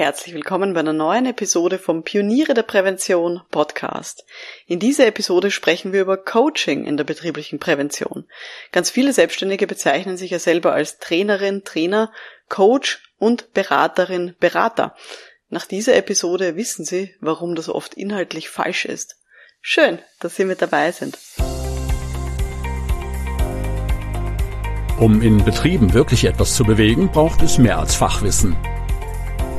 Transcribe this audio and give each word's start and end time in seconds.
Herzlich 0.00 0.34
willkommen 0.34 0.72
bei 0.72 0.80
einer 0.80 0.94
neuen 0.94 1.26
Episode 1.26 1.78
vom 1.78 2.04
Pioniere 2.04 2.54
der 2.54 2.62
Prävention 2.62 3.42
Podcast. 3.50 4.24
In 4.66 4.78
dieser 4.78 5.06
Episode 5.06 5.50
sprechen 5.50 5.92
wir 5.92 6.00
über 6.00 6.16
Coaching 6.16 6.86
in 6.86 6.96
der 6.96 7.04
betrieblichen 7.04 7.58
Prävention. 7.58 8.24
Ganz 8.72 8.88
viele 8.88 9.12
Selbstständige 9.12 9.66
bezeichnen 9.66 10.16
sich 10.16 10.30
ja 10.30 10.38
selber 10.38 10.72
als 10.72 11.00
Trainerin, 11.00 11.64
Trainer, 11.64 12.10
Coach 12.48 13.02
und 13.18 13.52
Beraterin, 13.52 14.34
Berater. 14.40 14.96
Nach 15.50 15.66
dieser 15.66 15.94
Episode 15.94 16.56
wissen 16.56 16.86
Sie, 16.86 17.14
warum 17.20 17.54
das 17.54 17.68
oft 17.68 17.92
inhaltlich 17.92 18.48
falsch 18.48 18.86
ist. 18.86 19.16
Schön, 19.60 19.98
dass 20.18 20.34
Sie 20.34 20.46
mit 20.46 20.62
dabei 20.62 20.92
sind. 20.92 21.18
Um 24.98 25.20
in 25.20 25.44
Betrieben 25.44 25.92
wirklich 25.92 26.24
etwas 26.24 26.56
zu 26.56 26.64
bewegen, 26.64 27.10
braucht 27.12 27.42
es 27.42 27.58
mehr 27.58 27.78
als 27.78 27.94
Fachwissen. 27.94 28.56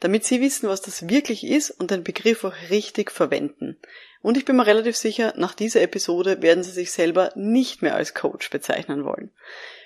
damit 0.00 0.24
Sie 0.24 0.40
wissen, 0.40 0.68
was 0.68 0.82
das 0.82 1.08
wirklich 1.08 1.44
ist 1.44 1.70
und 1.70 1.90
den 1.90 2.04
Begriff 2.04 2.44
auch 2.44 2.54
richtig 2.70 3.10
verwenden. 3.10 3.78
Und 4.22 4.36
ich 4.36 4.44
bin 4.44 4.56
mir 4.56 4.66
relativ 4.66 4.96
sicher, 4.96 5.32
nach 5.36 5.54
dieser 5.54 5.80
Episode 5.82 6.42
werden 6.42 6.64
Sie 6.64 6.72
sich 6.72 6.92
selber 6.92 7.32
nicht 7.36 7.82
mehr 7.82 7.94
als 7.94 8.14
Coach 8.14 8.50
bezeichnen 8.50 9.04
wollen. 9.04 9.30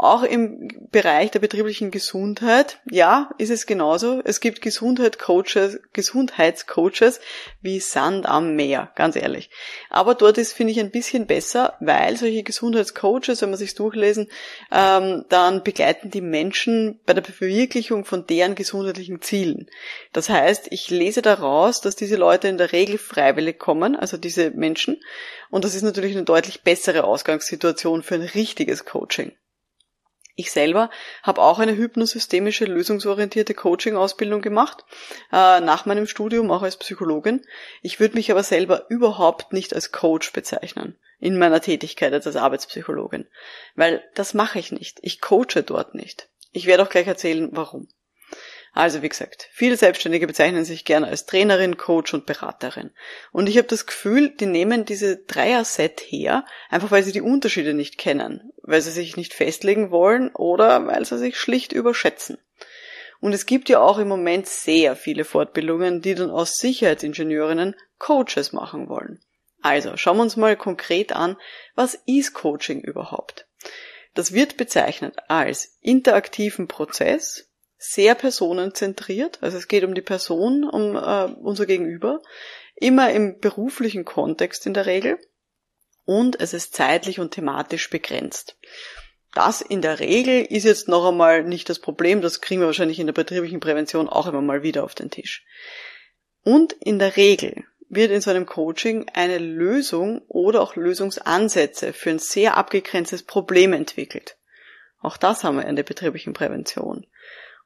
Auch 0.00 0.22
im 0.22 0.68
Bereich 0.92 1.32
der 1.32 1.40
betrieblichen 1.40 1.90
Gesundheit, 1.90 2.78
ja, 2.88 3.30
ist 3.36 3.50
es 3.50 3.66
genauso. 3.66 4.22
Es 4.24 4.38
gibt 4.38 4.62
Gesundheitscoaches, 4.62 5.80
Gesundheitscoaches 5.92 7.18
wie 7.62 7.80
Sand 7.80 8.24
am 8.24 8.54
Meer, 8.54 8.92
ganz 8.94 9.16
ehrlich. 9.16 9.50
Aber 9.90 10.14
dort 10.14 10.38
ist, 10.38 10.52
finde 10.52 10.72
ich, 10.72 10.78
ein 10.78 10.92
bisschen 10.92 11.26
besser, 11.26 11.76
weil 11.80 12.16
solche 12.16 12.44
Gesundheitscoaches, 12.44 13.42
wenn 13.42 13.50
man 13.50 13.58
sich 13.58 13.74
durchlesen, 13.74 14.28
ähm, 14.70 15.24
dann 15.30 15.64
begleiten 15.64 16.12
die 16.12 16.20
Menschen 16.20 17.00
bei 17.04 17.12
der 17.12 17.24
Verwirklichung 17.24 18.04
von 18.04 18.24
deren 18.24 18.54
gesundheitlichen 18.54 19.20
Zielen. 19.20 19.68
Das 20.12 20.28
heißt, 20.28 20.68
ich 20.70 20.90
lese 20.90 21.22
daraus, 21.22 21.80
dass 21.80 21.96
diese 21.96 22.16
Leute 22.16 22.46
in 22.46 22.56
der 22.56 22.70
Regel 22.70 22.98
freiwillig 22.98 23.58
kommen, 23.58 23.96
also 23.96 24.16
diese 24.16 24.52
Menschen. 24.52 25.02
Und 25.50 25.64
das 25.64 25.74
ist 25.74 25.82
natürlich 25.82 26.14
eine 26.14 26.24
deutlich 26.24 26.62
bessere 26.62 27.02
Ausgangssituation 27.02 28.04
für 28.04 28.14
ein 28.14 28.22
richtiges 28.22 28.84
Coaching. 28.84 29.32
Ich 30.40 30.52
selber 30.52 30.88
habe 31.24 31.42
auch 31.42 31.58
eine 31.58 31.76
hypnosystemische, 31.76 32.64
lösungsorientierte 32.64 33.54
Coaching-Ausbildung 33.54 34.40
gemacht, 34.40 34.84
äh, 35.32 35.58
nach 35.58 35.84
meinem 35.84 36.06
Studium 36.06 36.52
auch 36.52 36.62
als 36.62 36.76
Psychologin. 36.76 37.44
Ich 37.82 37.98
würde 37.98 38.14
mich 38.14 38.30
aber 38.30 38.44
selber 38.44 38.86
überhaupt 38.88 39.52
nicht 39.52 39.74
als 39.74 39.90
Coach 39.90 40.32
bezeichnen 40.32 40.96
in 41.18 41.38
meiner 41.38 41.60
Tätigkeit 41.60 42.12
als 42.12 42.36
Arbeitspsychologin, 42.36 43.26
weil 43.74 44.04
das 44.14 44.32
mache 44.32 44.60
ich 44.60 44.70
nicht. 44.70 45.00
Ich 45.02 45.20
coache 45.20 45.64
dort 45.66 45.96
nicht. 45.96 46.28
Ich 46.52 46.66
werde 46.66 46.84
auch 46.84 46.88
gleich 46.88 47.08
erzählen, 47.08 47.48
warum. 47.50 47.88
Also 48.78 49.02
wie 49.02 49.08
gesagt, 49.08 49.48
viele 49.50 49.76
Selbstständige 49.76 50.28
bezeichnen 50.28 50.64
sich 50.64 50.84
gerne 50.84 51.08
als 51.08 51.26
Trainerin, 51.26 51.78
Coach 51.78 52.14
und 52.14 52.26
Beraterin. 52.26 52.92
Und 53.32 53.48
ich 53.48 53.58
habe 53.58 53.66
das 53.66 53.86
Gefühl, 53.86 54.30
die 54.30 54.46
nehmen 54.46 54.84
diese 54.84 55.16
Dreier-Set 55.16 56.00
her, 56.00 56.44
einfach 56.70 56.92
weil 56.92 57.02
sie 57.02 57.10
die 57.10 57.20
Unterschiede 57.20 57.74
nicht 57.74 57.98
kennen, 57.98 58.52
weil 58.62 58.80
sie 58.80 58.92
sich 58.92 59.16
nicht 59.16 59.34
festlegen 59.34 59.90
wollen 59.90 60.32
oder 60.32 60.86
weil 60.86 61.04
sie 61.04 61.18
sich 61.18 61.40
schlicht 61.40 61.72
überschätzen. 61.72 62.38
Und 63.18 63.32
es 63.32 63.46
gibt 63.46 63.68
ja 63.68 63.80
auch 63.80 63.98
im 63.98 64.06
Moment 64.06 64.46
sehr 64.46 64.94
viele 64.94 65.24
Fortbildungen, 65.24 66.00
die 66.00 66.14
dann 66.14 66.30
aus 66.30 66.54
Sicherheitsingenieurinnen 66.58 67.74
Coaches 67.98 68.52
machen 68.52 68.88
wollen. 68.88 69.18
Also 69.60 69.96
schauen 69.96 70.18
wir 70.18 70.22
uns 70.22 70.36
mal 70.36 70.56
konkret 70.56 71.10
an, 71.10 71.36
was 71.74 71.98
ist 72.06 72.32
Coaching 72.32 72.82
überhaupt? 72.82 73.48
Das 74.14 74.32
wird 74.32 74.56
bezeichnet 74.56 75.16
als 75.26 75.76
interaktiven 75.80 76.68
Prozess, 76.68 77.47
sehr 77.78 78.14
personenzentriert, 78.16 79.38
also 79.40 79.56
es 79.56 79.68
geht 79.68 79.84
um 79.84 79.94
die 79.94 80.02
Person, 80.02 80.68
um 80.68 80.96
äh, 80.96 81.32
unser 81.40 81.64
Gegenüber, 81.64 82.20
immer 82.74 83.12
im 83.12 83.38
beruflichen 83.38 84.04
Kontext 84.04 84.66
in 84.66 84.74
der 84.74 84.86
Regel 84.86 85.18
und 86.04 86.40
es 86.40 86.54
ist 86.54 86.74
zeitlich 86.74 87.20
und 87.20 87.32
thematisch 87.32 87.88
begrenzt. 87.88 88.56
Das 89.34 89.60
in 89.60 89.82
der 89.82 90.00
Regel 90.00 90.44
ist 90.44 90.64
jetzt 90.64 90.88
noch 90.88 91.06
einmal 91.06 91.44
nicht 91.44 91.68
das 91.68 91.78
Problem, 91.78 92.20
das 92.20 92.40
kriegen 92.40 92.60
wir 92.60 92.66
wahrscheinlich 92.66 92.98
in 92.98 93.06
der 93.06 93.12
betrieblichen 93.12 93.60
Prävention 93.60 94.08
auch 94.08 94.26
immer 94.26 94.42
mal 94.42 94.62
wieder 94.62 94.82
auf 94.82 94.94
den 94.94 95.10
Tisch. 95.10 95.44
Und 96.42 96.72
in 96.72 96.98
der 96.98 97.16
Regel 97.16 97.64
wird 97.88 98.10
in 98.10 98.20
so 98.20 98.30
einem 98.30 98.46
Coaching 98.46 99.08
eine 99.12 99.38
Lösung 99.38 100.22
oder 100.28 100.62
auch 100.62 100.76
Lösungsansätze 100.76 101.92
für 101.92 102.10
ein 102.10 102.18
sehr 102.18 102.56
abgegrenztes 102.56 103.22
Problem 103.22 103.72
entwickelt. 103.72 104.36
Auch 105.00 105.16
das 105.16 105.44
haben 105.44 105.56
wir 105.56 105.66
in 105.66 105.76
der 105.76 105.84
betrieblichen 105.84 106.32
Prävention. 106.32 107.06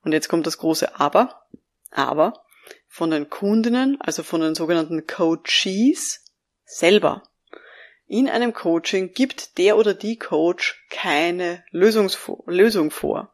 Und 0.04 0.12
jetzt 0.12 0.28
kommt 0.28 0.46
das 0.46 0.58
große 0.58 0.98
Aber. 0.98 1.46
Aber 1.90 2.44
von 2.88 3.10
den 3.10 3.30
Kundinnen, 3.30 3.98
also 4.00 4.22
von 4.22 4.40
den 4.40 4.54
sogenannten 4.54 5.06
Coaches 5.06 6.24
selber. 6.64 7.22
In 8.06 8.28
einem 8.28 8.52
Coaching 8.52 9.14
gibt 9.14 9.56
der 9.58 9.78
oder 9.78 9.94
die 9.94 10.18
Coach 10.18 10.84
keine 10.90 11.64
Lösung 11.70 12.10
vor. 12.90 13.32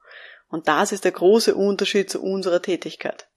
Und 0.48 0.68
das 0.68 0.92
ist 0.92 1.04
der 1.04 1.12
große 1.12 1.54
Unterschied 1.54 2.10
zu 2.10 2.22
unserer 2.22 2.62
Tätigkeit. 2.62 3.28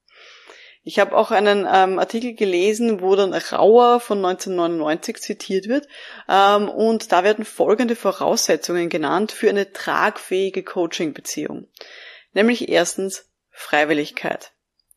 Ich 0.83 0.97
habe 0.97 1.15
auch 1.15 1.29
einen 1.29 1.67
ähm, 1.71 1.99
Artikel 1.99 2.33
gelesen, 2.33 3.01
wo 3.01 3.15
dann 3.15 3.33
Rauer 3.33 3.99
von 3.99 4.17
1999 4.17 5.17
zitiert 5.17 5.67
wird. 5.67 5.87
Ähm, 6.27 6.69
und 6.69 7.11
da 7.11 7.23
werden 7.23 7.45
folgende 7.45 7.95
Voraussetzungen 7.95 8.89
genannt 8.89 9.31
für 9.31 9.49
eine 9.49 9.73
tragfähige 9.73 10.63
Coaching-Beziehung. 10.63 11.67
Nämlich 12.33 12.69
erstens 12.69 13.29
Freiwilligkeit. 13.49 14.53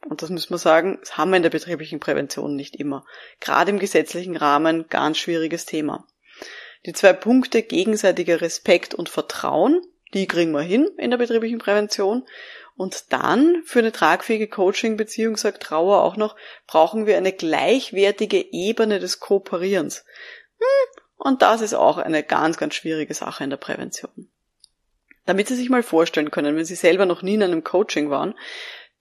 Und 0.09 0.23
das 0.23 0.31
muss 0.31 0.51
man 0.51 0.59
sagen, 0.59 0.99
das 1.01 1.17
haben 1.17 1.31
wir 1.31 1.39
in 1.39 1.43
der 1.43 1.51
betrieblichen 1.51 2.01
Prävention 2.01 2.57
nicht 2.57 2.77
immer. 2.77 3.05
Gerade 3.41 3.71
im 3.71 3.79
gesetzlichen 3.79 4.37
Rahmen 4.37 4.89
ganz 4.89 5.19
schwieriges 5.19 5.65
Thema. 5.65 6.07
Die 6.87 6.93
zwei 6.93 7.15
Punkte 7.15 7.63
gegenseitiger 7.63 8.41
Respekt 8.41 8.95
und 8.95 9.09
Vertrauen, 9.09 9.81
die 10.13 10.27
kriegen 10.27 10.53
wir 10.53 10.61
hin 10.61 10.89
in 10.99 11.11
der 11.11 11.19
betrieblichen 11.19 11.59
Prävention. 11.59 12.27
Und 12.77 13.13
dann 13.13 13.63
für 13.65 13.79
eine 13.79 13.93
tragfähige 13.93 14.49
Coaching-Beziehung, 14.49 15.37
sagt 15.37 15.63
Trauer 15.63 16.03
auch 16.03 16.17
noch, 16.17 16.37
brauchen 16.67 17.07
wir 17.07 17.17
eine 17.17 17.33
gleichwertige 17.33 18.53
Ebene 18.53 18.99
des 18.99 19.21
Kooperierens. 19.21 20.05
Hm, 20.59 21.03
und 21.17 21.43
das 21.43 21.63
ist 21.63 21.75
auch 21.75 21.99
eine 21.99 22.23
ganz, 22.23 22.59
ganz 22.59 22.75
schwierige 22.75 23.15
Sache 23.15 23.45
in 23.45 23.51
der 23.51 23.57
Prävention. 23.57 24.29
Damit 25.27 25.49
Sie 25.49 25.57
sich 25.57 25.71
mal 25.71 25.83
vorstellen 25.83 26.31
können, 26.31 26.57
wenn 26.57 26.65
Sie 26.65 26.75
selber 26.75 27.07
noch 27.07 27.23
nie 27.23 27.35
in 27.35 27.43
einem 27.43 27.65
Coaching 27.65 28.11
waren, 28.11 28.35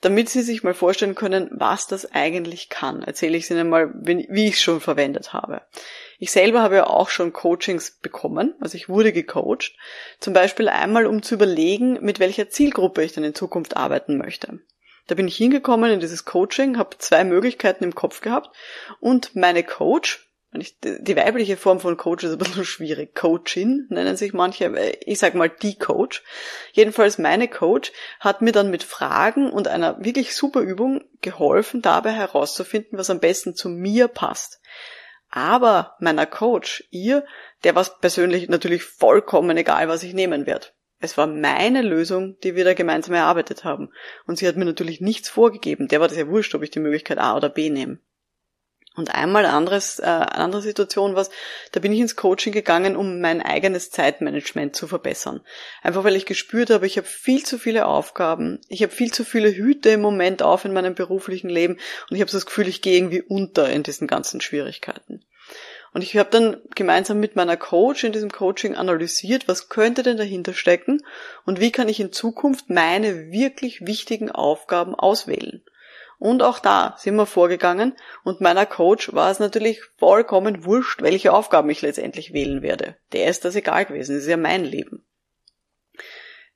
damit 0.04 0.30
Sie 0.30 0.42
sich 0.42 0.64
mal 0.64 0.74
vorstellen 0.74 1.16
können, 1.16 1.50
was 1.52 1.88
das 1.88 2.12
eigentlich 2.12 2.70
kann, 2.70 3.04
erzähle 3.04 3.38
ich 3.38 3.50
Ihnen 3.50 3.70
mal, 3.70 3.94
wie 3.96 4.48
ich 4.48 4.56
es 4.56 4.62
schon 4.62 4.81
verwendet 4.81 5.31
habe. 5.31 5.62
Ich 6.20 6.31
selber 6.31 6.62
habe 6.62 6.75
ja 6.75 6.88
auch 6.88 7.10
schon 7.10 7.34
Coachings 7.34 8.00
bekommen, 8.00 8.54
also 8.60 8.75
ich 8.75 8.90
wurde 8.90 9.14
gecoacht, 9.14 9.75
zum 10.20 10.34
Beispiel 10.34 10.68
einmal, 10.68 11.06
um 11.06 11.24
zu 11.24 11.36
überlegen, 11.36 12.00
mit 12.02 12.20
welcher 12.20 12.50
Zielgruppe 12.50 13.04
ich 13.04 13.14
dann 13.14 13.24
in 13.24 13.36
Zukunft 13.36 13.78
arbeiten 13.78 14.18
möchte. 14.18 14.60
Da 15.08 15.16
bin 15.16 15.28
ich 15.28 15.36
hingekommen 15.36 15.92
in 15.92 16.00
dieses 16.00 16.25
Coaching, 16.25 16.78
habe 16.78 16.98
zwei 16.98 17.24
Möglichkeiten 17.24 17.84
im 17.84 17.96
Kopf 17.96 18.22
gehabt 18.22 18.56
und 19.00 19.36
meine 19.36 19.64
Coach, 19.64 20.30
die 20.54 21.16
weibliche 21.16 21.58
Form 21.58 21.80
von 21.80 21.98
Coach 21.98 22.24
ist 22.24 22.34
ein 22.34 22.38
bisschen 22.38 22.66
schwierig. 22.66 23.16
Coachin 23.16 23.88
nennen 23.90 24.16
sich 24.16 24.34
manche, 24.34 24.74
ich 25.06 25.20
sag 25.20 25.34
mal 25.36 25.50
die 25.50 25.78
Coach. 25.78 26.24
Jedenfalls 26.74 27.18
meine 27.18 27.48
Coach 27.48 27.92
hat 28.20 28.42
mir 28.42 28.52
dann 28.52 28.70
mit 28.70 28.84
Fragen 28.84 29.50
und 29.50 29.68
einer 29.68 30.04
wirklich 30.04 30.36
super 30.36 30.62
Übung 30.62 31.04
geholfen, 31.22 31.82
dabei 31.82 32.12
herauszufinden, 32.12 32.98
was 32.98 33.10
am 33.10 33.20
besten 33.20 33.56
zu 33.56 33.70
mir 33.70 34.08
passt. 34.08 34.62
Aber 35.30 35.96
meiner 36.00 36.28
Coach, 36.28 36.84
ihr, 36.92 37.26
der 37.64 37.74
war 37.74 37.86
persönlich 38.02 38.50
natürlich 38.50 38.84
vollkommen 38.84 39.58
egal, 39.58 39.88
was 39.88 40.04
ich 40.04 40.14
nehmen 40.14 40.46
werde. 40.46 40.68
Es 41.00 41.18
war 41.18 41.28
meine 41.28 41.82
Lösung, 41.82 42.40
die 42.44 42.56
wir 42.56 42.64
da 42.64 42.74
gemeinsam 42.74 43.16
erarbeitet 43.16 43.64
haben. 43.66 43.92
Und 44.26 44.38
sie 44.38 44.48
hat 44.48 44.56
mir 44.56 44.64
natürlich 44.64 45.02
nichts 45.02 45.28
vorgegeben. 45.28 45.88
Der 45.88 46.00
war 46.00 46.08
das 46.08 46.18
ja 46.18 46.28
wurscht, 46.28 46.56
ob 46.56 46.64
ich 46.64 46.70
die 46.70 46.80
Möglichkeit 46.80 47.18
A 47.18 47.36
oder 47.36 47.50
B 47.50 47.70
nehme. 47.70 47.98
Und 48.95 49.16
einmal 49.16 49.48
anderes, 49.48 49.98
äh, 49.98 50.04
eine 50.04 50.36
andere 50.36 50.62
Situation 50.62 51.16
was, 51.16 51.31
da 51.72 51.80
bin 51.80 51.92
ich 51.92 52.00
ins 52.00 52.16
Coaching 52.16 52.54
gegangen, 52.54 52.95
um 52.95 53.22
mein 53.22 53.42
eigenes 53.42 53.90
Zeitmanagement 53.90 54.75
zu 54.75 54.88
verbessern. 54.88 55.42
Einfach 55.81 56.04
weil 56.04 56.16
ich 56.16 56.28
gespürt 56.28 56.69
habe, 56.69 56.86
ich 56.86 56.98
habe 56.98 57.07
viel 57.07 57.44
zu 57.44 57.57
viele 57.57 57.88
Aufgaben, 57.88 58.62
ich 58.69 58.84
habe 58.84 58.94
viel 58.94 59.12
zu 59.12 59.24
viele 59.24 59.51
Hüte 59.51 59.90
im 59.90 60.01
Moment 60.01 60.44
auf 60.44 60.66
in 60.66 60.74
meinem 60.74 60.94
beruflichen 60.94 61.50
Leben 61.50 61.80
und 62.10 62.16
ich 62.16 62.22
habe 62.22 62.30
so 62.30 62.38
das 62.38 62.45
Gefühl, 62.45 62.68
ich 62.68 62.84
gehe 62.84 62.98
irgendwie 62.98 63.24
unter 63.24 63.68
in 63.69 63.81
diesen 63.81 64.07
ganzen 64.07 64.42
Schwierigkeiten. 64.42 65.25
Und 65.94 66.04
ich 66.04 66.18
habe 66.18 66.30
dann 66.31 66.57
gemeinsam 66.75 67.19
mit 67.19 67.36
meiner 67.36 67.57
Coach 67.57 68.04
in 68.04 68.13
diesem 68.13 68.31
Coaching 68.31 68.75
analysiert, 68.75 69.48
was 69.48 69.69
könnte 69.69 70.01
denn 70.01 70.18
dahinter 70.18 70.54
stecken 70.54 71.04
und 71.46 71.60
wie 71.60 71.72
kann 71.72 71.88
ich 71.88 72.00
in 72.00 72.12
Zukunft 72.12 72.69
meine 72.69 73.31
wirklich 73.31 73.86
wichtigen 73.86 74.31
Aufgaben 74.31 74.96
auswählen. 74.96 75.63
Und 76.24 76.42
auch 76.42 76.60
da 76.60 76.96
sind 76.98 77.18
wir 77.18 77.25
vorgegangen 77.25 77.98
und 78.24 78.40
meiner 78.40 78.66
Coach 78.66 79.12
war 79.12 79.30
es 79.30 79.40
natürlich 79.40 79.81
vollkommen 79.98 80.64
wurscht, 80.64 81.02
welche 81.02 81.34
Aufgaben 81.34 81.70
ich 81.70 81.81
letztendlich 81.81 82.31
wählen 82.31 82.62
werde. 82.62 82.96
Der 83.12 83.28
ist 83.28 83.44
das 83.44 83.58
egal 83.58 83.84
gewesen, 83.84 84.16
das 84.16 84.24
ist 84.24 84.30
ja 84.30 84.38
mein 84.38 84.64
Leben. 84.64 85.06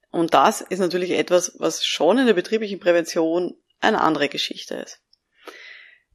Und 0.09 0.33
das 0.33 0.61
ist 0.61 0.79
natürlich 0.79 1.11
etwas, 1.11 1.59
was 1.59 1.85
schon 1.85 2.17
in 2.17 2.27
der 2.27 2.33
betrieblichen 2.33 2.79
Prävention 2.79 3.57
eine 3.81 3.99
andere 3.99 4.29
Geschichte 4.29 4.75
ist. 4.75 5.01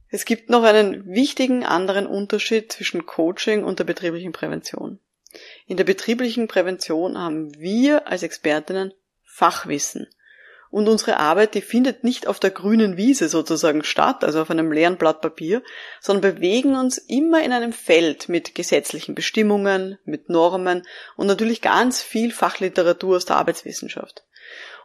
Es 0.07 0.25
gibt 0.25 0.49
noch 0.49 0.63
einen 0.63 1.05
wichtigen 1.13 1.63
anderen 1.63 2.07
Unterschied 2.07 2.71
zwischen 2.71 3.05
Coaching 3.05 3.63
und 3.63 3.77
der 3.77 3.83
betrieblichen 3.83 4.31
Prävention. 4.31 4.99
In 5.67 5.77
der 5.77 5.83
betrieblichen 5.83 6.47
Prävention 6.47 7.19
haben 7.19 7.53
wir 7.59 8.07
als 8.07 8.23
Expertinnen 8.23 8.95
Fachwissen 9.21 10.07
und 10.73 10.87
unsere 10.87 11.17
Arbeit, 11.17 11.53
die 11.53 11.61
findet 11.61 12.03
nicht 12.03 12.25
auf 12.25 12.39
der 12.39 12.49
grünen 12.49 12.97
Wiese 12.97 13.29
sozusagen 13.29 13.83
statt, 13.83 14.23
also 14.23 14.41
auf 14.41 14.49
einem 14.49 14.71
leeren 14.71 14.97
Blatt 14.97 15.21
Papier, 15.21 15.61
sondern 16.01 16.33
bewegen 16.33 16.75
uns 16.75 16.97
immer 16.97 17.43
in 17.43 17.51
einem 17.51 17.73
Feld 17.73 18.27
mit 18.27 18.55
gesetzlichen 18.55 19.13
Bestimmungen, 19.13 19.99
mit 20.03 20.29
Normen 20.29 20.81
und 21.15 21.27
natürlich 21.27 21.61
ganz 21.61 22.01
viel 22.01 22.31
Fachliteratur 22.31 23.17
aus 23.17 23.25
der 23.25 23.35
Arbeitswissenschaft. 23.35 24.25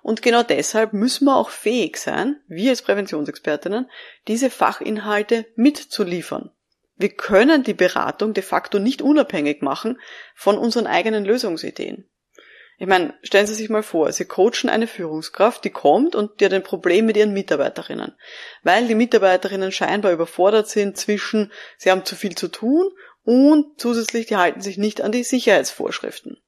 Und 0.02 0.20
genau 0.20 0.42
deshalb 0.42 0.92
müssen 0.92 1.24
wir 1.24 1.36
auch 1.36 1.48
fähig 1.48 1.96
sein, 1.96 2.38
wir 2.48 2.68
als 2.68 2.82
Präventionsexpertinnen, 2.82 3.88
diese 4.26 4.50
Fachinhalte 4.50 5.46
mitzuliefern. 5.56 6.50
Wir 6.96 7.08
können 7.08 7.62
die 7.62 7.72
Beratung 7.72 8.34
de 8.34 8.42
facto 8.42 8.78
nicht 8.78 9.00
unabhängig 9.00 9.62
machen 9.62 9.98
von 10.34 10.58
unseren 10.58 10.86
eigenen 10.86 11.24
Lösungsideen. 11.24 12.10
Ich 12.80 12.86
meine, 12.86 13.12
stellen 13.24 13.48
Sie 13.48 13.54
sich 13.54 13.70
mal 13.70 13.82
vor, 13.82 14.12
Sie 14.12 14.24
coachen 14.24 14.70
eine 14.70 14.86
Führungskraft, 14.86 15.64
die 15.64 15.70
kommt 15.70 16.14
und 16.14 16.40
die 16.40 16.44
hat 16.44 16.52
ein 16.52 16.62
Problem 16.62 17.06
mit 17.06 17.16
ihren 17.16 17.32
Mitarbeiterinnen, 17.32 18.14
weil 18.62 18.86
die 18.86 18.94
Mitarbeiterinnen 18.94 19.72
scheinbar 19.72 20.12
überfordert 20.12 20.68
sind 20.68 20.96
zwischen, 20.96 21.50
sie 21.76 21.90
haben 21.90 22.04
zu 22.04 22.14
viel 22.14 22.36
zu 22.36 22.46
tun 22.46 22.88
und 23.24 23.80
zusätzlich, 23.80 24.26
die 24.26 24.36
halten 24.36 24.60
sich 24.60 24.78
nicht 24.78 25.00
an 25.00 25.10
die 25.10 25.24
Sicherheitsvorschriften. 25.24 26.40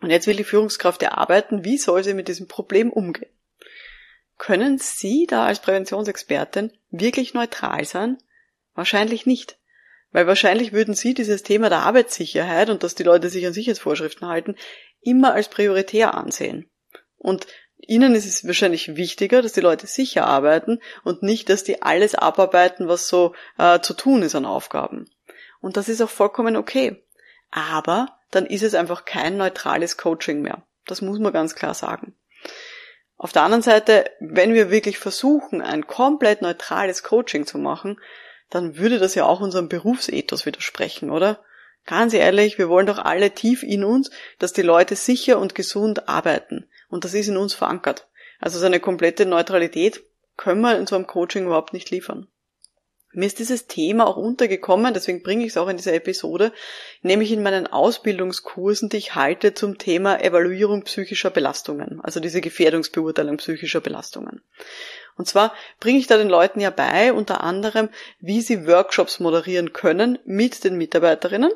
Und 0.00 0.10
jetzt 0.10 0.26
will 0.26 0.36
die 0.36 0.44
Führungskraft 0.44 1.02
erarbeiten, 1.02 1.64
wie 1.64 1.76
soll 1.76 2.02
sie 2.02 2.14
mit 2.14 2.28
diesem 2.28 2.48
Problem 2.48 2.90
umgehen. 2.90 3.30
Können 4.38 4.78
Sie 4.78 5.26
da 5.26 5.44
als 5.44 5.60
Präventionsexpertin 5.60 6.72
wirklich 6.90 7.34
neutral 7.34 7.84
sein? 7.84 8.18
Wahrscheinlich 8.74 9.26
nicht. 9.26 9.58
Weil 10.16 10.26
wahrscheinlich 10.26 10.72
würden 10.72 10.94
Sie 10.94 11.12
dieses 11.12 11.42
Thema 11.42 11.68
der 11.68 11.80
Arbeitssicherheit 11.80 12.70
und 12.70 12.82
dass 12.82 12.94
die 12.94 13.02
Leute 13.02 13.28
sich 13.28 13.46
an 13.46 13.52
Sicherheitsvorschriften 13.52 14.26
halten, 14.26 14.56
immer 15.02 15.34
als 15.34 15.50
prioritär 15.50 16.14
ansehen. 16.14 16.70
Und 17.18 17.46
Ihnen 17.76 18.14
ist 18.14 18.24
es 18.24 18.46
wahrscheinlich 18.46 18.96
wichtiger, 18.96 19.42
dass 19.42 19.52
die 19.52 19.60
Leute 19.60 19.86
sicher 19.86 20.26
arbeiten 20.26 20.80
und 21.04 21.22
nicht, 21.22 21.50
dass 21.50 21.64
die 21.64 21.82
alles 21.82 22.14
abarbeiten, 22.14 22.88
was 22.88 23.08
so 23.08 23.34
äh, 23.58 23.80
zu 23.80 23.92
tun 23.92 24.22
ist 24.22 24.34
an 24.34 24.46
Aufgaben. 24.46 25.04
Und 25.60 25.76
das 25.76 25.90
ist 25.90 26.00
auch 26.00 26.08
vollkommen 26.08 26.56
okay. 26.56 27.04
Aber 27.50 28.08
dann 28.30 28.46
ist 28.46 28.62
es 28.62 28.72
einfach 28.72 29.04
kein 29.04 29.36
neutrales 29.36 29.98
Coaching 29.98 30.40
mehr. 30.40 30.62
Das 30.86 31.02
muss 31.02 31.18
man 31.18 31.34
ganz 31.34 31.54
klar 31.54 31.74
sagen. 31.74 32.16
Auf 33.18 33.32
der 33.32 33.42
anderen 33.42 33.62
Seite, 33.62 34.10
wenn 34.20 34.54
wir 34.54 34.70
wirklich 34.70 34.96
versuchen, 34.96 35.60
ein 35.60 35.86
komplett 35.86 36.40
neutrales 36.40 37.02
Coaching 37.02 37.44
zu 37.44 37.58
machen, 37.58 37.98
dann 38.50 38.76
würde 38.76 38.98
das 38.98 39.14
ja 39.14 39.24
auch 39.24 39.40
unserem 39.40 39.68
Berufsethos 39.68 40.46
widersprechen, 40.46 41.10
oder? 41.10 41.44
Ganz 41.84 42.14
ehrlich, 42.14 42.58
wir 42.58 42.68
wollen 42.68 42.86
doch 42.86 42.98
alle 42.98 43.30
tief 43.30 43.62
in 43.62 43.84
uns, 43.84 44.10
dass 44.38 44.52
die 44.52 44.62
Leute 44.62 44.96
sicher 44.96 45.38
und 45.38 45.54
gesund 45.54 46.08
arbeiten. 46.08 46.68
Und 46.88 47.04
das 47.04 47.14
ist 47.14 47.28
in 47.28 47.36
uns 47.36 47.54
verankert. 47.54 48.08
Also 48.40 48.58
so 48.58 48.66
eine 48.66 48.80
komplette 48.80 49.24
Neutralität 49.24 50.02
können 50.36 50.60
wir 50.60 50.76
in 50.76 50.86
so 50.86 50.96
einem 50.96 51.06
Coaching 51.06 51.46
überhaupt 51.46 51.72
nicht 51.72 51.90
liefern. 51.90 52.28
Mir 53.12 53.24
ist 53.24 53.38
dieses 53.38 53.66
Thema 53.66 54.06
auch 54.06 54.18
untergekommen, 54.18 54.92
deswegen 54.92 55.22
bringe 55.22 55.44
ich 55.44 55.52
es 55.52 55.56
auch 55.56 55.68
in 55.68 55.78
dieser 55.78 55.94
Episode, 55.94 56.52
nämlich 57.00 57.32
in 57.32 57.42
meinen 57.42 57.66
Ausbildungskursen, 57.66 58.90
die 58.90 58.98
ich 58.98 59.14
halte 59.14 59.54
zum 59.54 59.78
Thema 59.78 60.20
Evaluierung 60.20 60.82
psychischer 60.82 61.30
Belastungen, 61.30 62.00
also 62.02 62.20
diese 62.20 62.42
Gefährdungsbeurteilung 62.42 63.38
psychischer 63.38 63.80
Belastungen. 63.80 64.42
Und 65.16 65.26
zwar 65.26 65.54
bringe 65.80 65.98
ich 65.98 66.06
da 66.06 66.16
den 66.16 66.28
Leuten 66.28 66.60
ja 66.60 66.70
bei, 66.70 67.12
unter 67.12 67.42
anderem, 67.42 67.88
wie 68.20 68.40
sie 68.40 68.66
Workshops 68.66 69.20
moderieren 69.20 69.72
können 69.72 70.18
mit 70.24 70.64
den 70.64 70.76
Mitarbeiterinnen 70.76 71.52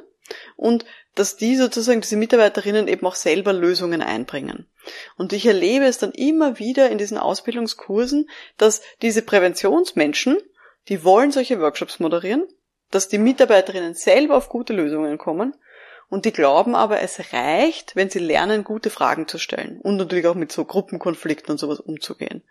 und 0.57 0.85
dass 1.15 1.37
die 1.37 1.57
sozusagen, 1.57 2.01
diese 2.01 2.17
Mitarbeiterinnen 2.17 2.89
eben 2.89 3.07
auch 3.07 3.15
selber 3.15 3.53
Lösungen 3.53 4.01
einbringen. 4.01 4.67
Und 5.17 5.33
ich 5.33 5.47
erlebe 5.47 5.85
es 5.85 5.99
dann 5.99 6.13
immer 6.13 6.59
wieder 6.59 6.91
in 6.91 6.99
diesen 6.99 7.19
Ausbildungskursen, 7.19 8.31
dass 8.57 8.81
diese 9.03 9.23
Präventionsmenschen, 9.23 10.39
die 10.89 11.05
wollen 11.05 11.33
solche 11.33 11.61
Workshops 11.61 12.01
moderieren, 12.01 12.47
dass 12.91 13.09
die 13.09 13.19
Mitarbeiterinnen 13.19 13.95
selber 13.95 14.37
auf 14.37 14.49
gute 14.49 14.73
Lösungen 14.73 15.19
kommen 15.19 15.55
und 16.09 16.25
die 16.25 16.33
glauben 16.33 16.75
aber, 16.75 17.01
es 17.01 17.33
reicht, 17.33 17.95
wenn 17.95 18.11
sie 18.11 18.19
lernen, 18.19 18.65
gute 18.65 18.91
Fragen 18.91 19.29
zu 19.29 19.39
stellen 19.39 19.81
und 19.81 19.97
natürlich 19.97 20.27
auch 20.27 20.35
mit 20.35 20.51
so 20.51 20.65
Gruppenkonflikten 20.65 21.53
und 21.53 21.59
sowas 21.59 21.79
umzugehen. 21.79 22.43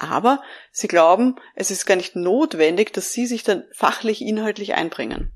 Aber 0.00 0.42
sie 0.70 0.86
glauben, 0.86 1.36
es 1.56 1.72
ist 1.72 1.84
gar 1.84 1.96
nicht 1.96 2.14
notwendig, 2.14 2.92
dass 2.92 3.12
sie 3.12 3.26
sich 3.26 3.42
dann 3.42 3.64
fachlich 3.72 4.22
inhaltlich 4.22 4.74
einbringen. 4.74 5.32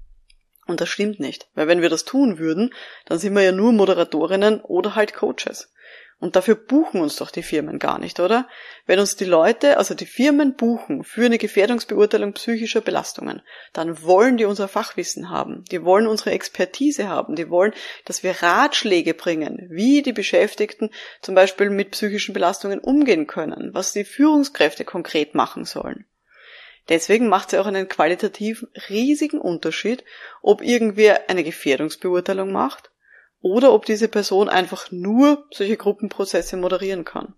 Und 0.67 0.81
das 0.81 0.89
stimmt 0.89 1.19
nicht, 1.19 1.49
weil 1.55 1.67
wenn 1.67 1.83
wir 1.83 1.91
das 1.91 2.05
tun 2.05 2.39
würden, 2.39 2.73
dann 3.07 3.19
sind 3.19 3.35
wir 3.35 3.43
ja 3.43 3.51
nur 3.51 3.73
Moderatorinnen 3.73 4.61
oder 4.61 4.95
halt 4.95 5.15
Coaches. 5.15 5.72
Und 6.23 6.37
dafür 6.37 6.55
buchen 6.55 7.01
uns 7.01 7.17
doch 7.17 7.33
die 7.33 7.43
Firmen 7.43 7.81
gar 7.81 7.99
nicht, 7.99 8.21
oder? 8.21 8.47
Wenn 8.87 9.01
uns 9.01 9.17
die 9.17 9.25
Leute, 9.25 9.77
also 9.77 9.93
die 9.95 10.07
Firmen 10.07 10.55
buchen 10.55 11.03
für 11.03 11.25
eine 11.25 11.37
Gefährdungsbeurteilung 11.37 12.35
psychischer 12.35 12.81
Belastungen, 12.81 13.43
dann 13.73 14.05
wollen 14.05 14.37
die 14.37 14.45
unser 14.45 14.69
Fachwissen 14.69 15.31
haben. 15.31 15.65
Die 15.73 15.83
wollen 15.85 16.07
unsere 16.07 16.31
Expertise 16.31 17.09
haben. 17.09 17.35
Die 17.35 17.51
wollen, 17.51 17.73
dass 18.05 18.23
wir 18.23 18.41
Ratschläge 18.41 19.15
bringen, 19.15 19.67
wie 19.69 20.03
die 20.03 20.13
Beschäftigten 20.13 20.91
zum 21.23 21.35
Beispiel 21.35 21.71
mit 21.71 21.91
psychischen 21.91 22.35
Belastungen 22.35 22.79
umgehen 22.79 23.27
können, 23.27 23.75
was 23.75 23.91
die 23.91 24.05
Führungskräfte 24.05 24.85
konkret 24.85 25.35
machen 25.35 25.65
sollen. 25.65 26.05
Deswegen 26.89 27.29
macht 27.29 27.49
es 27.49 27.55
ja 27.55 27.63
auch 27.63 27.67
einen 27.67 27.89
qualitativ 27.89 28.65
riesigen 28.89 29.41
Unterschied, 29.41 30.05
ob 30.41 30.63
irgendwer 30.63 31.29
eine 31.29 31.43
Gefährdungsbeurteilung 31.43 32.53
macht 32.53 32.92
oder 33.43 33.73
ob 33.73 33.85
diese 33.85 34.09
Person 34.09 34.49
einfach 34.49 34.91
nur 34.91 35.47
solche 35.53 35.77
Gruppenprozesse 35.77 36.57
moderieren 36.57 37.05
kann. 37.05 37.35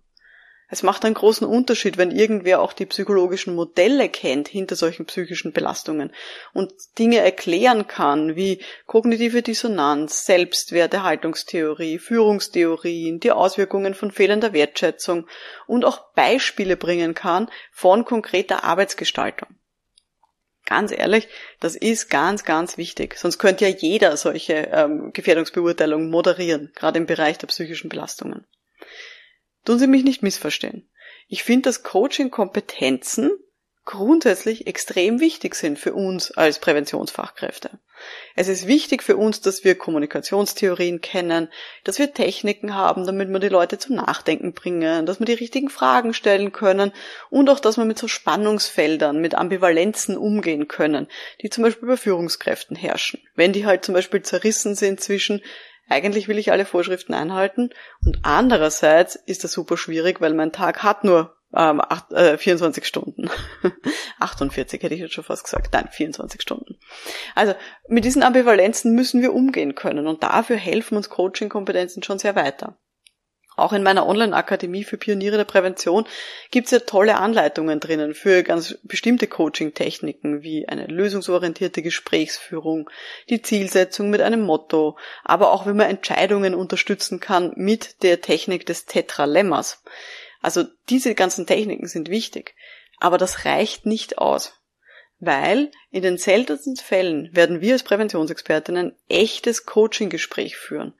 Es 0.67 0.81
macht 0.81 1.05
einen 1.05 1.13
großen 1.13 1.45
Unterschied, 1.45 1.97
wenn 1.97 2.09
irgendwer 2.09 2.59
auch 2.59 2.73
die 2.73 2.87
psychologischen 2.87 3.53
Modelle 3.53 4.09
kennt 4.09 4.47
hinter 4.47 4.75
solchen 4.75 5.05
psychischen 5.05 5.53
Belastungen 5.53 6.11
und 6.53 6.73
Dinge 6.97 7.19
erklären 7.19 7.85
kann, 7.85 8.35
wie 8.35 8.63
kognitive 8.87 9.43
Dissonanz, 9.43 10.25
Selbstwert, 10.25 10.99
Haltungstheorie, 10.99 11.99
Führungstheorien, 11.99 13.19
die 13.19 13.31
Auswirkungen 13.31 13.93
von 13.93 14.09
fehlender 14.09 14.53
Wertschätzung 14.53 15.27
und 15.67 15.85
auch 15.85 16.13
Beispiele 16.13 16.77
bringen 16.77 17.13
kann 17.13 17.47
von 17.71 18.03
konkreter 18.03 18.63
Arbeitsgestaltung. 18.63 19.49
Ganz 20.65 20.91
ehrlich, 20.91 21.27
das 21.59 21.75
ist 21.75 22.09
ganz, 22.09 22.43
ganz 22.43 22.77
wichtig. 22.77 23.17
Sonst 23.17 23.37
könnte 23.37 23.65
ja 23.67 23.75
jeder 23.75 24.17
solche 24.17 24.53
ähm, 24.71 25.11
Gefährdungsbeurteilungen 25.13 26.09
moderieren, 26.09 26.71
gerade 26.75 26.97
im 26.97 27.05
Bereich 27.05 27.37
der 27.37 27.47
psychischen 27.47 27.89
Belastungen. 27.89 28.47
Tun 29.63 29.77
Sie 29.77 29.87
mich 29.87 30.03
nicht 30.03 30.23
missverstehen. 30.23 30.89
Ich 31.27 31.43
finde, 31.43 31.69
dass 31.69 31.83
Coaching-Kompetenzen 31.83 33.31
grundsätzlich 33.85 34.65
extrem 34.65 35.19
wichtig 35.19 35.55
sind 35.55 35.77
für 35.77 35.93
uns 35.93 36.31
als 36.31 36.59
Präventionsfachkräfte. 36.59 37.69
Es 38.35 38.47
ist 38.47 38.67
wichtig 38.67 39.03
für 39.03 39.15
uns, 39.15 39.41
dass 39.41 39.63
wir 39.63 39.75
Kommunikationstheorien 39.75 41.01
kennen, 41.01 41.49
dass 41.83 41.99
wir 41.99 42.13
Techniken 42.13 42.75
haben, 42.75 43.05
damit 43.05 43.29
wir 43.29 43.39
die 43.39 43.47
Leute 43.47 43.77
zum 43.77 43.95
Nachdenken 43.95 44.53
bringen, 44.53 45.05
dass 45.05 45.19
wir 45.19 45.25
die 45.25 45.33
richtigen 45.33 45.69
Fragen 45.69 46.13
stellen 46.13 46.51
können 46.51 46.91
und 47.29 47.49
auch, 47.49 47.59
dass 47.59 47.77
wir 47.77 47.85
mit 47.85 47.99
so 47.99 48.07
Spannungsfeldern, 48.07 49.21
mit 49.21 49.35
Ambivalenzen 49.35 50.17
umgehen 50.17 50.67
können, 50.67 51.07
die 51.41 51.49
zum 51.51 51.63
Beispiel 51.63 51.87
bei 51.87 51.97
Führungskräften 51.97 52.75
herrschen. 52.75 53.21
Wenn 53.35 53.53
die 53.53 53.65
halt 53.65 53.85
zum 53.85 53.93
Beispiel 53.93 54.23
zerrissen 54.23 54.75
sind 54.75 54.99
zwischen 54.99 55.41
eigentlich 55.87 56.27
will 56.27 56.39
ich 56.39 56.51
alle 56.51 56.65
Vorschriften 56.65 57.13
einhalten 57.13 57.69
und 58.03 58.19
andererseits 58.23 59.15
ist 59.15 59.43
das 59.43 59.51
super 59.51 59.77
schwierig, 59.77 60.19
weil 60.19 60.33
mein 60.33 60.51
Tag 60.51 60.81
hat 60.81 61.03
nur 61.03 61.34
ähm, 61.55 61.81
acht, 61.81 62.11
äh, 62.11 62.37
24 62.37 62.85
Stunden. 62.85 63.29
48 64.19 64.81
hätte 64.81 64.93
ich 64.93 65.01
jetzt 65.01 65.13
schon 65.13 65.23
fast 65.23 65.43
gesagt. 65.43 65.73
Nein, 65.73 65.89
24 65.91 66.41
Stunden. 66.41 66.77
Also 67.33 67.53
mit 67.87 68.05
diesen 68.05 68.23
Ambivalenzen 68.23 68.93
müssen 68.93 69.21
wir 69.21 69.33
umgehen 69.33 69.75
können 69.75 70.07
und 70.07 70.23
dafür 70.23 70.57
helfen 70.57 70.97
uns 70.97 71.09
Coaching-Kompetenzen 71.09 72.03
schon 72.03 72.19
sehr 72.19 72.35
weiter. 72.35 72.77
Auch 73.57 73.71
in 73.71 73.83
meiner 73.83 74.05
Online-Akademie 74.05 74.83
für 74.83 74.97
Pioniere 74.97 75.37
der 75.37 75.45
Prävention 75.45 76.05
gibt's 76.51 76.71
ja 76.71 76.79
tolle 76.79 77.15
Anleitungen 77.15 77.79
drinnen 77.79 78.13
für 78.13 78.43
ganz 78.43 78.77
bestimmte 78.83 79.27
Coaching-Techniken 79.27 80.43
wie 80.43 80.67
eine 80.67 80.87
lösungsorientierte 80.87 81.81
Gesprächsführung, 81.81 82.89
die 83.29 83.41
Zielsetzung 83.41 84.09
mit 84.09 84.19
einem 84.19 84.41
Motto, 84.41 84.97
aber 85.23 85.51
auch 85.51 85.65
wie 85.65 85.73
man 85.73 85.89
Entscheidungen 85.89 86.53
unterstützen 86.53 87.21
kann 87.21 87.53
mit 87.55 88.03
der 88.03 88.19
Technik 88.19 88.65
des 88.65 88.85
Tetralemmas. 88.85 89.83
Also 90.45 90.63
diese 90.89 91.15
ganzen 91.15 91.47
Techniken 91.47 91.87
sind 91.87 92.07
wichtig, 92.07 92.53
aber 92.99 93.17
das 93.17 93.45
reicht 93.45 93.87
nicht 93.87 94.19
aus. 94.19 94.53
Weil 95.17 95.71
in 95.89 96.03
den 96.03 96.19
seltensten 96.19 96.75
Fällen 96.75 97.35
werden 97.35 97.61
wir 97.61 97.73
als 97.73 97.81
Präventionsexpertinnen 97.81 98.91
ein 98.91 98.95
echtes 99.09 99.65
Coaching-Gespräch 99.65 100.55
führen, 100.55 100.93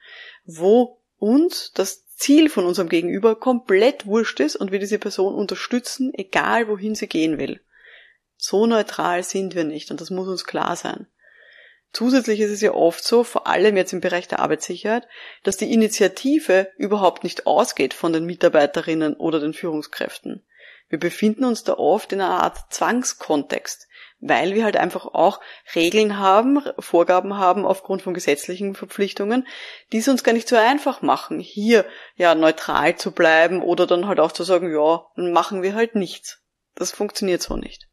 wo 0.45 0.99
uns 1.19 1.73
das 1.73 2.07
Ziel 2.15 2.49
von 2.49 2.65
unserem 2.65 2.89
Gegenüber 2.89 3.35
komplett 3.39 4.07
wurscht 4.07 4.39
ist 4.39 4.55
und 4.55 4.71
wir 4.71 4.79
diese 4.79 4.97
Person 4.97 5.35
unterstützen, 5.35 6.11
egal 6.15 6.67
wohin 6.67 6.95
sie 6.95 7.07
gehen 7.07 7.37
will. 7.37 7.61
So 8.37 8.65
neutral 8.65 9.21
sind 9.21 9.53
wir 9.53 9.63
nicht 9.63 9.91
und 9.91 10.01
das 10.01 10.09
muss 10.09 10.27
uns 10.27 10.45
klar 10.45 10.75
sein. 10.75 11.05
Zusätzlich 11.92 12.42
ist 12.42 12.51
es 12.51 12.62
ja 12.62 12.74
oft 12.74 13.04
so, 13.04 13.24
vor 13.24 13.48
allem 13.48 13.77
jetzt 13.77 13.94
im 13.94 14.01
Bereich 14.01 14.27
der 14.27 14.39
Arbeitssicherheit, 14.39 15.08
dass 15.44 15.58
die 15.58 15.72
Initiative 15.72 16.70
überhaupt 16.77 17.24
nicht 17.24 17.48
ausgeht 17.48 17.94
von 17.94 18.12
den 18.12 18.25
Mitarbeiterinnen 18.25 19.15
oder 19.15 19.39
den 19.39 19.54
Führungskräften. 19.54 20.46
Wir 20.89 21.00
befinden 21.00 21.46
uns 21.46 21.63
da 21.63 21.74
oft 21.74 22.12
in 22.12 22.22
einer 22.22 22.44
Art 22.44 22.74
Zwangskontext 22.74 23.88
weil 24.27 24.56
wir 24.56 24.63
halt 24.63 24.77
einfach 24.77 25.06
auch 25.06 25.39
Regeln 25.75 26.18
haben, 26.18 26.60
Vorgaben 26.80 27.38
haben 27.38 27.65
aufgrund 27.65 28.01
von 28.01 28.13
gesetzlichen 28.13 28.74
Verpflichtungen, 28.74 29.48
die 29.92 29.98
es 29.98 30.08
uns 30.08 30.24
gar 30.24 30.34
nicht 30.34 30.48
so 30.48 30.56
einfach 30.56 31.01
machen, 31.01 31.39
hier 31.39 31.86
ja 32.15 32.34
neutral 32.34 32.96
zu 32.96 33.12
bleiben 33.12 33.62
oder 33.62 33.86
dann 33.86 34.08
halt 34.08 34.20
auch 34.20 34.32
zu 34.32 34.44
sagen, 34.44 34.72
ja, 34.72 35.06
dann 35.15 35.32
machen 35.32 35.62
wir 35.62 35.75
halt 35.75 35.96
nichts. 35.96 36.42
Das 36.75 36.92
funktioniert 36.92 37.42
so 37.42 37.56
nicht. 37.56 37.88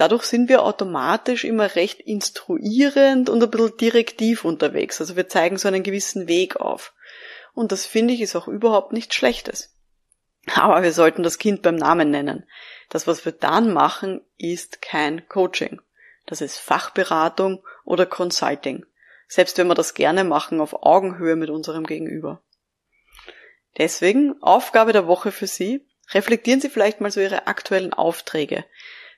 Dadurch 0.00 0.22
sind 0.22 0.48
wir 0.48 0.62
automatisch 0.62 1.44
immer 1.44 1.74
recht 1.74 2.00
instruierend 2.00 3.28
und 3.28 3.42
ein 3.42 3.50
bisschen 3.50 3.76
direktiv 3.76 4.46
unterwegs. 4.46 4.98
Also 4.98 5.14
wir 5.14 5.28
zeigen 5.28 5.58
so 5.58 5.68
einen 5.68 5.82
gewissen 5.82 6.26
Weg 6.26 6.56
auf. 6.56 6.94
Und 7.52 7.70
das 7.70 7.84
finde 7.84 8.14
ich 8.14 8.22
ist 8.22 8.34
auch 8.34 8.48
überhaupt 8.48 8.94
nichts 8.94 9.14
Schlechtes. 9.14 9.76
Aber 10.54 10.82
wir 10.82 10.94
sollten 10.94 11.22
das 11.22 11.36
Kind 11.36 11.60
beim 11.60 11.76
Namen 11.76 12.10
nennen. 12.10 12.48
Das, 12.88 13.06
was 13.06 13.26
wir 13.26 13.32
dann 13.32 13.74
machen, 13.74 14.22
ist 14.38 14.80
kein 14.80 15.28
Coaching. 15.28 15.82
Das 16.24 16.40
ist 16.40 16.56
Fachberatung 16.56 17.62
oder 17.84 18.06
Consulting. 18.06 18.86
Selbst 19.28 19.58
wenn 19.58 19.66
wir 19.66 19.74
das 19.74 19.92
gerne 19.92 20.24
machen 20.24 20.62
auf 20.62 20.82
Augenhöhe 20.82 21.36
mit 21.36 21.50
unserem 21.50 21.84
Gegenüber. 21.84 22.40
Deswegen 23.76 24.42
Aufgabe 24.42 24.94
der 24.94 25.06
Woche 25.06 25.30
für 25.30 25.46
Sie. 25.46 25.86
Reflektieren 26.14 26.62
Sie 26.62 26.70
vielleicht 26.70 27.02
mal 27.02 27.10
so 27.10 27.20
Ihre 27.20 27.48
aktuellen 27.48 27.92
Aufträge. 27.92 28.64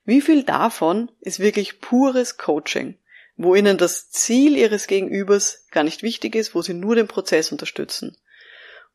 Wie 0.05 0.21
viel 0.21 0.43
davon 0.43 1.11
ist 1.21 1.39
wirklich 1.39 1.81
pures 1.81 2.37
Coaching, 2.37 2.99
wo 3.37 3.55
Ihnen 3.55 3.79
das 3.79 4.11
Ziel 4.11 4.57
Ihres 4.57 4.87
Gegenübers 4.87 5.67
gar 5.71 5.85
nicht 5.85 6.03
wichtig 6.03 6.35
ist, 6.35 6.55
wo 6.55 6.63
Sie 6.63 6.75
nur 6.75 6.97
den 6.97 7.09
Prozess 7.09 7.53
unterstützen? 7.53 8.17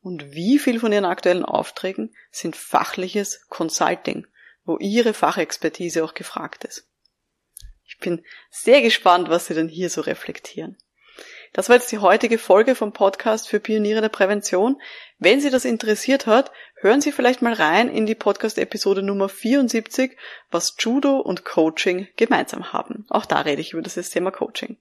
Und 0.00 0.32
wie 0.32 0.58
viel 0.58 0.78
von 0.80 0.92
Ihren 0.92 1.04
aktuellen 1.04 1.44
Aufträgen 1.44 2.14
sind 2.30 2.56
fachliches 2.56 3.46
Consulting, 3.48 4.26
wo 4.64 4.78
Ihre 4.78 5.14
Fachexpertise 5.14 6.04
auch 6.04 6.14
gefragt 6.14 6.64
ist? 6.64 6.88
Ich 7.84 7.98
bin 7.98 8.24
sehr 8.50 8.82
gespannt, 8.82 9.28
was 9.28 9.46
Sie 9.46 9.54
denn 9.54 9.68
hier 9.68 9.90
so 9.90 10.02
reflektieren. 10.02 10.76
Das 11.52 11.68
war 11.68 11.76
jetzt 11.76 11.90
die 11.90 11.98
heutige 11.98 12.38
Folge 12.38 12.74
vom 12.74 12.92
Podcast 12.92 13.48
für 13.48 13.60
Pioniere 13.60 14.00
der 14.00 14.08
Prävention. 14.08 14.80
Wenn 15.18 15.40
Sie 15.40 15.50
das 15.50 15.64
interessiert 15.64 16.26
hat, 16.26 16.52
hören 16.76 17.00
Sie 17.00 17.12
vielleicht 17.12 17.42
mal 17.42 17.52
rein 17.52 17.88
in 17.88 18.06
die 18.06 18.14
Podcast-Episode 18.14 19.02
Nummer 19.02 19.28
74, 19.28 20.16
was 20.50 20.76
Judo 20.78 21.18
und 21.18 21.44
Coaching 21.44 22.08
gemeinsam 22.16 22.72
haben. 22.72 23.06
Auch 23.08 23.26
da 23.26 23.40
rede 23.40 23.60
ich 23.60 23.72
über 23.72 23.82
das 23.82 23.94
Thema 24.10 24.30
Coaching. 24.30 24.76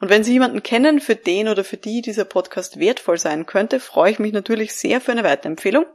Und 0.00 0.08
wenn 0.08 0.24
Sie 0.24 0.32
jemanden 0.32 0.62
kennen, 0.62 1.00
für 1.00 1.16
den 1.16 1.48
oder 1.48 1.62
für 1.62 1.76
die 1.76 2.00
dieser 2.00 2.24
Podcast 2.24 2.80
wertvoll 2.80 3.18
sein 3.18 3.46
könnte, 3.46 3.80
freue 3.80 4.12
ich 4.12 4.18
mich 4.18 4.32
natürlich 4.32 4.74
sehr 4.74 5.00
für 5.00 5.12
eine 5.12 5.24
Weiterempfehlung. 5.24 5.86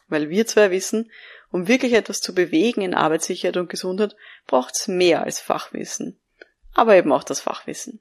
Weil 0.09 0.29
wir 0.29 0.47
zwei 0.47 0.71
wissen, 0.71 1.11
um 1.51 1.67
wirklich 1.67 1.95
etwas 1.95 2.21
zu 2.21 2.35
bewegen 2.35 2.83
in 2.83 2.95
Arbeitssicherheit 2.95 3.57
und 3.57 3.71
Gesundheit, 3.71 4.15
braucht 4.47 4.75
es 4.77 4.89
mehr 4.89 5.23
als 5.23 5.41
Fachwissen. 5.41 6.21
Aber 6.75 6.95
eben 6.95 7.11
auch 7.13 7.25
das 7.25 7.41
Fachwissen. 7.41 8.01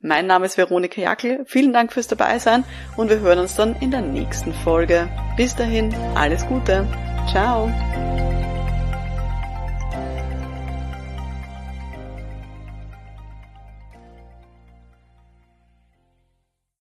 Mein 0.00 0.26
Name 0.26 0.46
ist 0.46 0.58
Veronika 0.58 1.00
Jackel. 1.00 1.44
Vielen 1.46 1.72
Dank 1.72 1.92
fürs 1.92 2.08
Dabeisein 2.08 2.64
und 2.96 3.08
wir 3.08 3.20
hören 3.20 3.38
uns 3.38 3.54
dann 3.54 3.76
in 3.80 3.90
der 3.90 4.02
nächsten 4.02 4.52
Folge. 4.52 5.08
Bis 5.36 5.56
dahin, 5.56 5.94
alles 6.14 6.46
Gute. 6.46 6.86
Tchau! 7.34 7.66